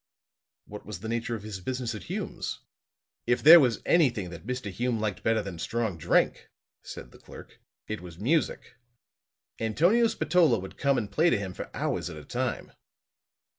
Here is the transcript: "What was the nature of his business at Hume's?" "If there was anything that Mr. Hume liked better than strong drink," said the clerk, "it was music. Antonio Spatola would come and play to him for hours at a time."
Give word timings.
"What 0.65 0.83
was 0.83 1.01
the 1.01 1.07
nature 1.07 1.35
of 1.35 1.43
his 1.43 1.59
business 1.61 1.93
at 1.93 2.05
Hume's?" 2.05 2.61
"If 3.27 3.43
there 3.43 3.59
was 3.59 3.83
anything 3.85 4.31
that 4.31 4.47
Mr. 4.47 4.71
Hume 4.71 4.99
liked 4.99 5.21
better 5.21 5.43
than 5.43 5.59
strong 5.59 5.95
drink," 5.99 6.49
said 6.81 7.11
the 7.11 7.19
clerk, 7.19 7.59
"it 7.87 8.01
was 8.01 8.17
music. 8.17 8.77
Antonio 9.59 10.07
Spatola 10.07 10.57
would 10.57 10.75
come 10.75 10.97
and 10.97 11.11
play 11.11 11.29
to 11.29 11.37
him 11.37 11.53
for 11.53 11.69
hours 11.75 12.09
at 12.09 12.17
a 12.17 12.25
time." 12.25 12.71